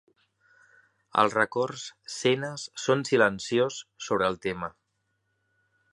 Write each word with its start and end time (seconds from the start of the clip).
Els 1.23 1.35
records 1.35 1.83
Senes 2.15 2.65
són 2.87 3.07
silenciós 3.13 3.81
sobre 4.07 4.31
el 4.33 4.41
tema. 4.47 4.71